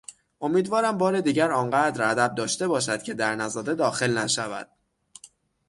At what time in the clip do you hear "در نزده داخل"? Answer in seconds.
3.13-4.17